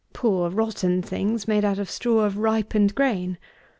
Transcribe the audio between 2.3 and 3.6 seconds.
ripened grain.